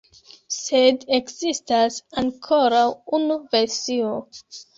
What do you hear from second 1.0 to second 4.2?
ekzistas ankoraŭ unu versio.